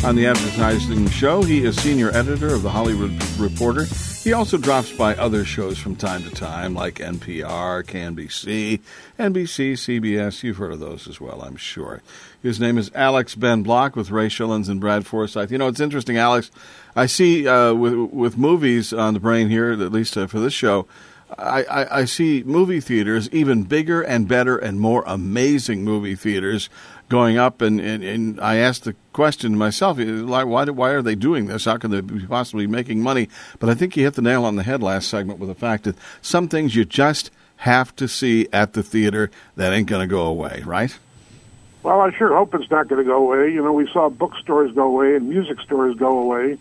[0.05, 1.43] on the advertising show.
[1.43, 3.87] He is senior editor of the Hollywood Reporter.
[4.25, 8.79] He also drops by other shows from time to time, like NPR, KNBC,
[9.19, 10.45] NBC, CBS.
[10.45, 12.03] You've heard of those as well, I'm sure.
[12.41, 15.51] His name is Alex Ben Block with Ray Schilens and Brad Forsythe.
[15.51, 16.53] You know, it's interesting, Alex.
[16.95, 20.53] I see uh, with with movies on the brain here, at least uh, for this
[20.53, 20.87] show.
[21.37, 26.69] I, I, I, see movie theaters, even bigger and better and more amazing movie theaters,
[27.12, 31.14] going up, and, and, and I asked the question to myself, why, why are they
[31.14, 31.66] doing this?
[31.66, 33.29] How can they be possibly making money?
[33.59, 35.85] But I think you hit the nail on the head last segment with the fact
[35.85, 40.11] that some things you just have to see at the theater that ain't going to
[40.11, 40.98] go away, right?
[41.83, 43.53] Well, I sure hope it's not going to go away.
[43.53, 46.57] You know, we saw bookstores go away and music stores go away,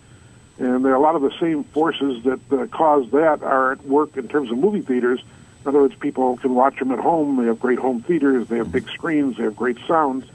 [0.60, 4.28] and a lot of the same forces that uh, cause that are at work in
[4.28, 5.22] terms of movie theaters.
[5.62, 7.38] In other words, people can watch them at home.
[7.38, 8.50] They have great home theaters.
[8.50, 9.38] They have big screens.
[9.38, 10.26] They have great sounds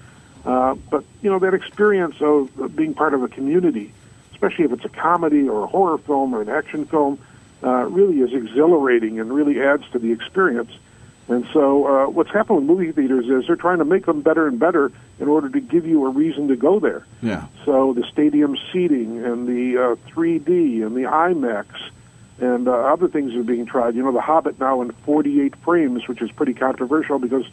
[0.46, 3.92] uh, but you know that experience of being part of a community,
[4.32, 7.18] especially if it's a comedy or a horror film or an action film,
[7.64, 10.70] uh, really is exhilarating and really adds to the experience.
[11.28, 14.46] And so, uh, what's happened with movie theaters is they're trying to make them better
[14.46, 17.04] and better in order to give you a reason to go there.
[17.20, 17.46] Yeah.
[17.64, 21.66] So the stadium seating and the uh, 3D and the IMAX
[22.38, 23.96] and uh, other things are being tried.
[23.96, 27.46] You know, The Hobbit now in 48 frames, which is pretty controversial because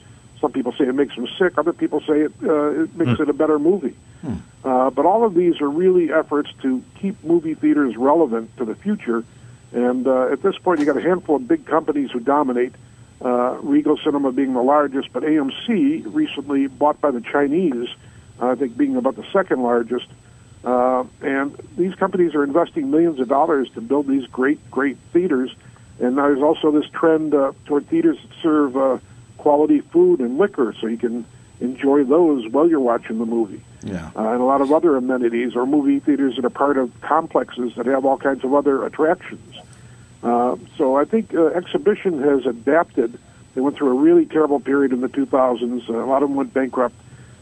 [0.44, 1.58] some people say it makes them sick.
[1.58, 3.20] Other people say it, uh, it makes mm.
[3.22, 3.96] it a better movie.
[4.26, 4.42] Mm.
[4.66, 8.76] Uh, but all of these are really efforts to keep movie theaters relevant to the
[8.76, 9.24] future.
[9.72, 12.74] And uh, at this point, you got a handful of big companies who dominate.
[13.22, 17.88] Uh, Regal Cinema being the largest, but AMC recently bought by the Chinese,
[18.42, 20.08] uh, I think being about the second largest.
[20.66, 25.56] Uh, and these companies are investing millions of dollars to build these great, great theaters.
[26.02, 28.98] And there's also this trend uh, toward theaters that serve uh,
[29.44, 31.26] quality food and liquor, so you can
[31.60, 33.62] enjoy those while you're watching the movie.
[33.84, 34.10] Yeah.
[34.16, 37.74] Uh, and a lot of other amenities or movie theaters that are part of complexes
[37.76, 39.54] that have all kinds of other attractions.
[40.24, 43.20] Uh, so I think uh, exhibition has adapted.
[43.54, 45.90] They went through a really terrible period in the 2000s.
[45.90, 46.96] Uh, a lot of them went bankrupt,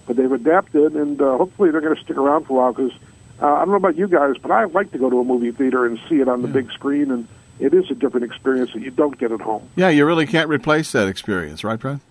[0.08, 2.74] but they've adapted, and uh, hopefully they're going to stick around for a while.
[2.74, 2.94] Because
[3.40, 5.52] uh, I don't know about you guys, but I like to go to a movie
[5.52, 6.56] theater and see it on the yeah.
[6.56, 7.28] big screen, and
[7.62, 9.70] it is a different experience that you don't get at home.
[9.76, 12.02] Yeah, you really can't replace that experience, right, Brad?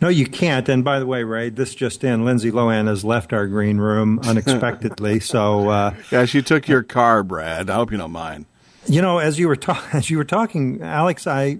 [0.00, 0.68] No, you can't.
[0.68, 4.20] And by the way, Ray, this just in: Lindsay Lohan has left our green room
[4.24, 5.20] unexpectedly.
[5.20, 7.68] so uh, yeah, she took your car, Brad.
[7.68, 8.46] I hope you don't mind.
[8.86, 11.58] You know, as you were ta- as you were talking, Alex, I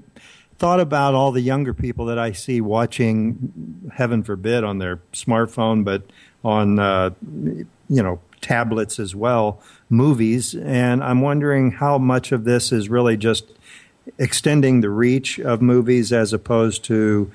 [0.59, 5.85] thought about all the younger people that I see watching, heaven forbid, on their smartphone,
[5.85, 6.05] but
[6.45, 7.67] on uh, you
[8.03, 13.45] know tablets as well, movies, and I'm wondering how much of this is really just
[14.19, 17.31] extending the reach of movies as opposed to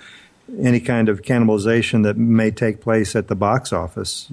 [0.62, 4.28] any kind of cannibalization that may take place at the box office.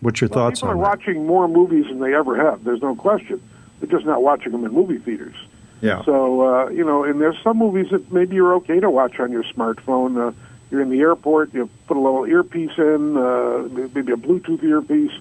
[0.00, 0.74] What's your well, thoughts on that?
[0.74, 2.64] People are watching more movies than they ever have.
[2.64, 3.40] There's no question.
[3.80, 5.36] They're just not watching them in movie theaters.
[5.80, 6.04] Yeah.
[6.04, 9.30] So uh, you know, and there's some movies that maybe you're okay to watch on
[9.30, 10.28] your smartphone.
[10.28, 10.32] Uh,
[10.70, 15.12] you're in the airport, you put a little earpiece in, uh, maybe a Bluetooth earpiece,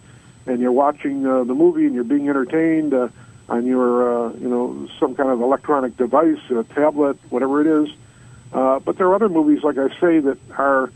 [0.46, 3.10] and you're watching uh, the movie and you're being entertained uh,
[3.50, 7.94] on your, uh, you know, some kind of electronic device, a tablet, whatever it is.
[8.54, 10.92] Uh, but there are other movies, like I say, that are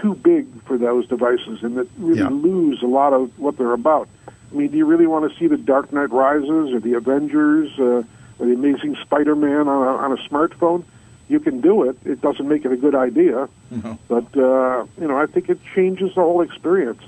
[0.00, 2.28] too big for those devices and that really yeah.
[2.28, 4.08] lose a lot of what they're about.
[4.28, 7.70] I mean, do you really want to see the Dark Knight Rises or the Avengers
[7.78, 8.02] uh,
[8.38, 10.84] or the Amazing Spider-Man on a, on a smartphone?
[11.28, 11.96] You can do it.
[12.04, 13.98] It doesn't make it a good idea, no.
[14.08, 17.00] but uh, you know, I think it changes the whole experience.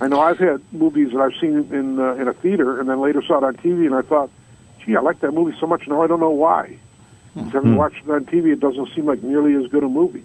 [0.00, 3.00] I know I've had movies that I've seen in uh, in a theater and then
[3.00, 4.30] later saw it on TV, and I thought,
[4.84, 6.02] "Gee, I like that movie so much now.
[6.02, 6.78] I don't know why."
[7.36, 7.50] Mm-hmm.
[7.50, 10.24] Having watched it on TV, it doesn't seem like nearly as good a movie.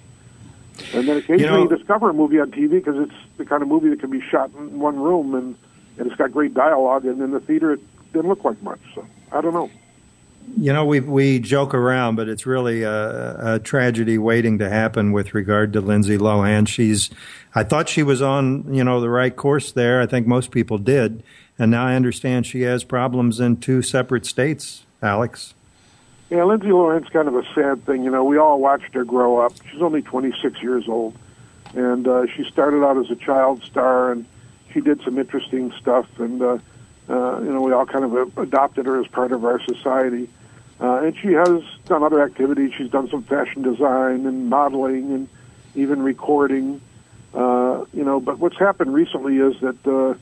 [0.94, 3.62] And then occasionally you, know, you discover a movie on TV because it's the kind
[3.62, 5.56] of movie that can be shot in one room and,
[5.98, 8.80] and it's got great dialogue, and in the theater it didn't look like much.
[8.94, 9.70] So I don't know.
[10.58, 15.12] You know, we we joke around, but it's really a, a, tragedy waiting to happen
[15.12, 16.68] with regard to Lindsay Lohan.
[16.68, 17.10] She's,
[17.54, 20.02] I thought she was on, you know, the right course there.
[20.02, 21.24] I think most people did,
[21.60, 24.86] and now I understand she has problems in two separate states.
[25.02, 25.54] Alex.
[26.30, 28.04] Yeah, Lindsay Lohan's kind of a sad thing.
[28.04, 29.54] You know, we all watched her grow up.
[29.72, 31.16] She's only 26 years old,
[31.76, 34.26] and uh, she started out as a child star, and
[34.74, 36.08] she did some interesting stuff.
[36.18, 36.58] And uh,
[37.10, 40.30] uh, you know, we all kind of adopted her as part of our society.
[40.80, 42.74] Uh, and she has done other activities.
[42.78, 45.30] She's done some fashion design and modeling, and
[45.74, 46.82] even recording.
[47.34, 50.16] Uh, you know, but what's happened recently is that uh,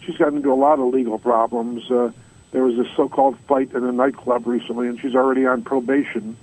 [0.00, 1.90] she's gotten into a lot of legal problems.
[1.90, 2.12] Uh,
[2.52, 6.36] there was this so-called fight in a nightclub recently, and she's already on probation.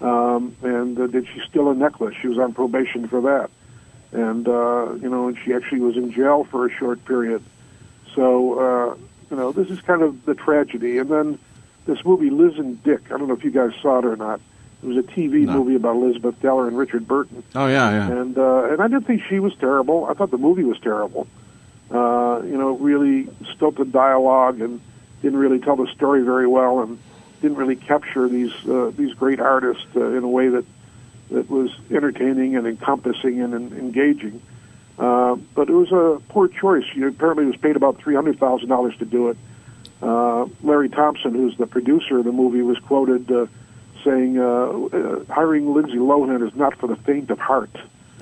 [0.00, 2.14] Um, and uh, did she steal a necklace?
[2.20, 3.50] She was on probation for that,
[4.12, 7.42] and uh, you know, and she actually was in jail for a short period.
[8.14, 8.96] So uh,
[9.30, 10.98] you know, this is kind of the tragedy.
[10.98, 11.38] And then
[11.86, 13.00] this movie, Liz and Dick.
[13.06, 14.40] I don't know if you guys saw it or not.
[14.82, 15.54] It was a TV no.
[15.54, 17.42] movie about Elizabeth Taylor and Richard Burton.
[17.54, 18.20] Oh yeah, yeah.
[18.20, 20.04] And uh, and I didn't think she was terrible.
[20.04, 21.26] I thought the movie was terrible.
[21.90, 24.80] Uh, you know, really stilted dialogue and
[25.22, 26.98] didn't really tell the story very well and
[27.40, 30.64] didn't really capture these uh, these great artists uh, in a way that
[31.30, 34.40] that was entertaining and encompassing and, and engaging.
[34.40, 34.55] Uh,
[34.96, 36.84] but it was a poor choice.
[36.92, 39.36] She apparently was paid about three hundred thousand dollars to do it.
[40.02, 43.46] Uh, Larry Thompson, who's the producer of the movie, was quoted uh,
[44.04, 47.74] saying, uh, uh, "Hiring Lindsay Lohan is not for the faint of heart."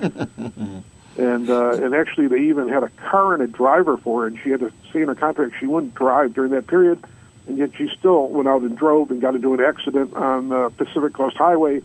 [1.17, 4.39] and uh, and actually they even had a car and a driver for her, and
[4.43, 7.03] she had to say in her contract she wouldn't drive during that period,
[7.47, 10.69] and yet she still went out and drove and got into an accident on the
[10.77, 11.81] Pacific Coast Highway,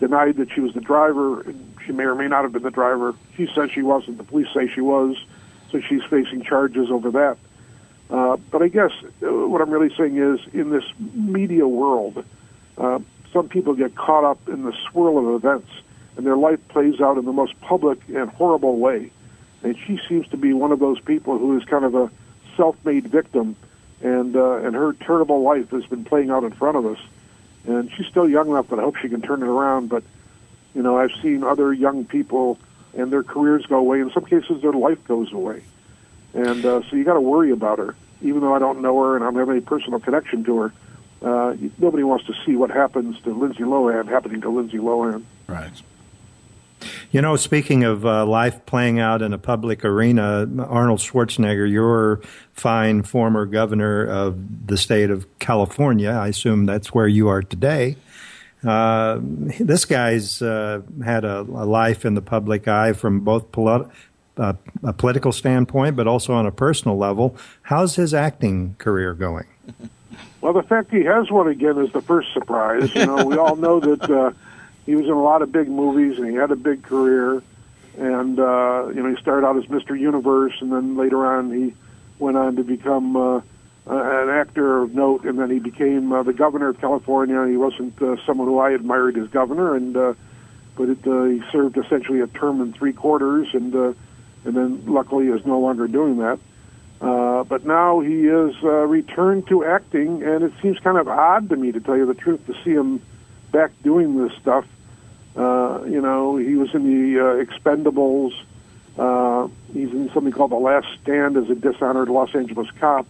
[0.00, 1.44] denied that she was the driver,
[1.86, 3.14] she may or may not have been the driver.
[3.36, 4.18] She said she wasn't.
[4.18, 5.16] The police say she was,
[5.70, 7.38] so she's facing charges over that.
[8.10, 8.90] Uh, but I guess
[9.22, 10.84] uh, what I'm really saying is, in this
[11.14, 12.24] media world,
[12.76, 12.98] uh,
[13.32, 15.68] some people get caught up in the swirl of events
[16.16, 19.10] and their life plays out in the most public and horrible way.
[19.62, 22.10] And she seems to be one of those people who is kind of a
[22.56, 23.56] self-made victim,
[24.02, 26.98] and uh, and her terrible life has been playing out in front of us.
[27.66, 29.88] And she's still young enough that I hope she can turn it around.
[29.88, 30.02] But
[30.74, 32.58] you know, I've seen other young people
[32.94, 34.00] and their careers go away.
[34.00, 35.62] In some cases, their life goes away,
[36.34, 37.94] and uh, so you got to worry about her.
[38.22, 40.72] Even though I don't know her and I don't have any personal connection to her,
[41.22, 45.24] uh, nobody wants to see what happens to Lindsay Lohan happening to Lindsay Lohan.
[45.46, 45.70] Right.
[47.12, 52.20] You know, speaking of uh, life playing out in a public arena, Arnold Schwarzenegger, your
[52.52, 57.96] fine former governor of the state of California, I assume that's where you are today.
[58.64, 63.88] Uh, this guy's uh, had a, a, life in the public eye from both a,
[64.84, 67.36] a, political standpoint, but also on a personal level.
[67.62, 69.46] How's his acting career going?
[70.42, 72.94] Well, the fact he has one again is the first surprise.
[72.94, 74.32] You know, we all know that uh,
[74.90, 77.44] he was in a lot of big movies and he had a big career.
[77.96, 79.98] And uh, you know, he started out as Mr.
[79.98, 81.74] Universe, and then later on he
[82.18, 83.40] went on to become uh,
[83.86, 85.24] an actor of note.
[85.24, 87.46] And then he became uh, the governor of California.
[87.46, 90.14] He wasn't uh, someone who I admired as governor, and uh,
[90.76, 93.92] but it, uh, he served essentially a term in three quarters, and uh,
[94.44, 96.40] and then luckily is no longer doing that.
[97.00, 101.48] Uh, but now he is uh, returned to acting, and it seems kind of odd
[101.48, 103.00] to me, to tell you the truth, to see him
[103.52, 104.64] back doing this stuff.
[105.36, 108.32] Uh, you know, he was in the uh, Expendables.
[108.98, 113.06] Uh, he's in something called The Last Stand as a dishonored Los Angeles cop.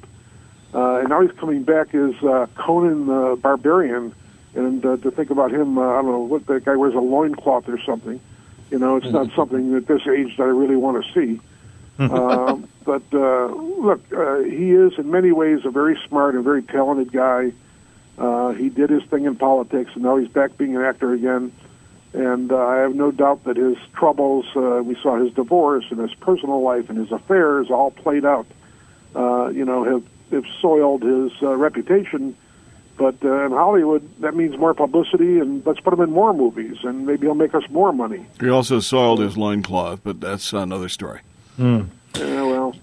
[0.73, 4.14] Uh, and now he's coming back as uh, Conan the Barbarian.
[4.55, 6.99] And uh, to think about him, uh, I don't know, what that guy wears a
[6.99, 8.21] loincloth or something.
[8.71, 11.41] You know, it's not something at this age that I really want to see.
[11.99, 16.62] um, but uh, look, uh, he is in many ways a very smart and very
[16.62, 17.53] talented guy.
[18.16, 21.53] Uh, he did his thing in politics, and now he's back being an actor again.
[22.12, 26.00] And uh, I have no doubt that his troubles, uh, we saw his divorce and
[26.00, 28.46] his personal life and his affairs all played out,
[29.14, 30.02] uh, you know, have,
[30.32, 32.36] have soiled his uh, reputation.
[32.96, 36.78] But uh, in Hollywood, that means more publicity, and let's put him in more movies,
[36.82, 38.26] and maybe he'll make us more money.
[38.38, 41.20] He also soiled his loincloth, but that's another story.
[41.58, 41.88] Mm.
[42.16, 42.76] Yeah, well,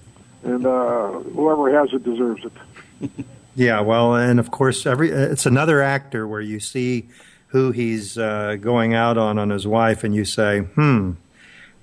[0.44, 3.12] and uh, whoever has it deserves it.
[3.56, 7.10] yeah, well, and of course, every it's another actor where you see
[7.48, 11.14] who he's uh, going out on on his wife, and you say, "Hmm,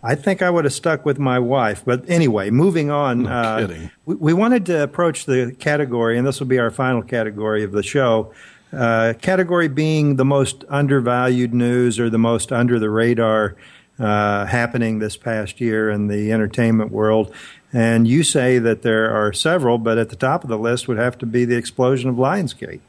[0.03, 3.25] I think I would have stuck with my wife." But anyway, moving on.
[3.25, 3.69] No uh,
[4.05, 7.73] we, we, wanted to approach the category, and this will be our final category of
[7.73, 8.33] the show.
[8.73, 13.55] Uh, category being the most undervalued news or the most under the radar
[13.99, 17.33] uh, happening this past year in the entertainment world.
[17.73, 20.99] And you say that there are several, but at the top of the list would
[20.99, 22.81] have to be the explosion of Lionsgate.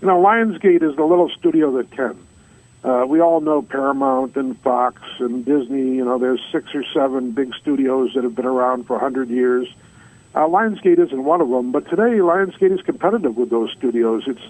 [0.00, 2.26] You know, Lionsgate is the little studio that can.
[2.82, 5.96] Uh, we all know Paramount and Fox and Disney.
[5.96, 9.28] You know, there's six or seven big studios that have been around for a hundred
[9.28, 9.68] years.
[10.34, 14.22] Uh, Lionsgate isn't one of them, but today Lionsgate is competitive with those studios.
[14.26, 14.40] It's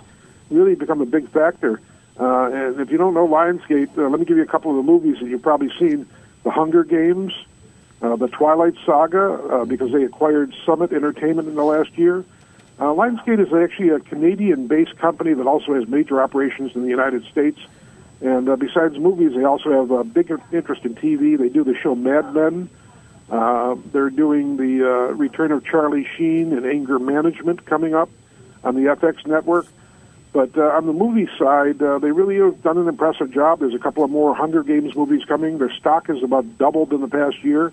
[0.51, 1.80] really become a big factor.
[2.18, 4.76] Uh, and if you don't know Lionsgate, uh, let me give you a couple of
[4.76, 6.07] the movies that you've probably seen:
[6.44, 7.32] The Hunger Games,
[8.03, 12.24] uh, The Twilight Saga, uh, because they acquired Summit Entertainment in the last year.
[12.80, 17.22] Uh, Lionsgate is actually a Canadian-based company that also has major operations in the United
[17.26, 17.60] States.
[18.22, 21.36] And uh, besides movies, they also have a big interest in TV.
[21.36, 22.70] They do the show Mad Men.
[23.30, 28.08] Uh, they're doing the uh, return of Charlie Sheen and Anger Management coming up
[28.64, 29.66] on the FX network.
[30.32, 33.60] But uh, on the movie side, uh, they really have done an impressive job.
[33.60, 35.58] There's a couple of more Hunger Games movies coming.
[35.58, 37.72] Their stock has about doubled in the past year.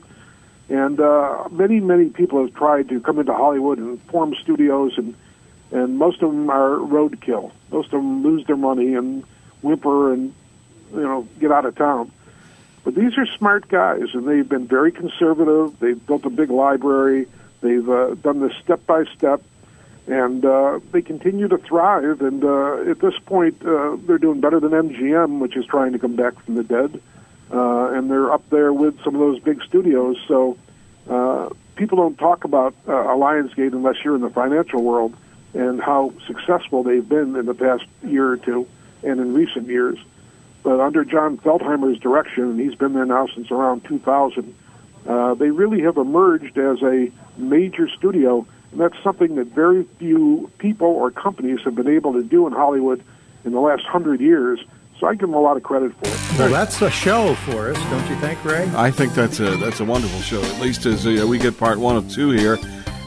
[0.69, 5.15] And uh, many, many people have tried to come into Hollywood and form studios, and
[5.71, 7.51] and most of them are roadkill.
[7.71, 9.23] Most of them lose their money and
[9.61, 10.33] whimper and
[10.93, 12.11] you know get out of town.
[12.83, 15.77] But these are smart guys, and they've been very conservative.
[15.79, 17.27] They've built a big library.
[17.61, 19.41] They've uh, done this step by step,
[20.05, 22.21] and uh, they continue to thrive.
[22.21, 25.99] And uh, at this point, uh, they're doing better than MGM, which is trying to
[25.99, 27.16] come back from the dead uh,
[27.51, 30.17] and they're up there with some of those big studios.
[30.27, 30.57] So
[31.09, 35.15] uh, people don't talk about uh, Lionsgate unless you're in the financial world
[35.53, 38.67] and how successful they've been in the past year or two
[39.03, 39.97] and in recent years.
[40.63, 44.53] But under Jon Feltheimer's direction, and he's been there now since around 2000,
[45.07, 50.51] uh, they really have emerged as a major studio, and that's something that very few
[50.57, 53.01] people or companies have been able to do in Hollywood
[53.45, 54.59] in the last hundred years
[54.99, 56.39] so I give them a lot of credit for it.
[56.39, 58.69] Well, that's a show for us, don't you think, Ray?
[58.75, 60.41] I think that's a that's a wonderful show.
[60.41, 62.57] At least as uh, we get part one of two here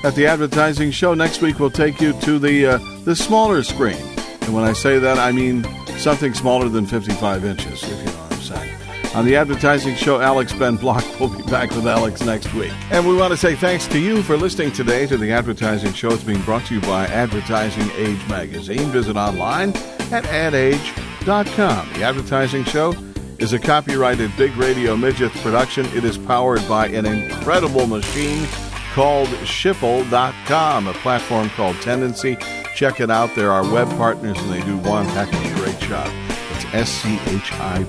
[0.05, 1.15] at the advertising show.
[1.15, 4.01] Next week we'll take you to the uh, the smaller screen,
[4.43, 5.65] and when I say that, I mean
[5.99, 7.83] something smaller than 55 inches.
[7.83, 8.77] If you know what I'm saying.
[9.15, 12.73] On the advertising show, Alex Ben Block will be back with Alex next week.
[12.93, 16.13] And we want to say thanks to you for listening today to the advertising show.
[16.13, 18.89] It's being brought to you by Advertising Age Magazine.
[18.91, 19.71] Visit online
[20.13, 22.95] at adage.com the advertising show
[23.39, 25.87] is a copyrighted Big Radio Midget production.
[25.97, 28.47] It is powered by an incredible machine
[28.93, 32.39] called Schipul.com, a platform called Tendenci.
[32.75, 33.35] Check it out.
[33.35, 36.11] They're our web partners, and they do one heck of a great job.
[36.53, 37.83] It's S-C-H-I-P-U-L.com.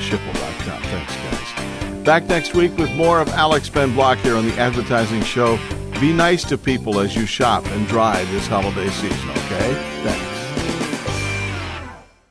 [0.00, 0.82] Schipul.com.
[0.82, 2.04] Thanks, guys.
[2.04, 5.58] Back next week with more of Alex Ben Block here on the Advertising Show.
[6.00, 9.74] Be nice to people as you shop and drive this holiday season, okay?
[10.02, 10.35] Thanks.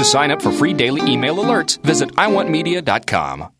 [0.00, 3.59] To sign up for free daily email alerts, visit iwantmedia.com.